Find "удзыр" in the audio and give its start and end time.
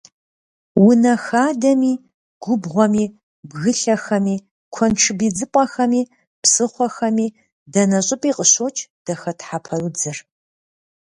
9.85-10.17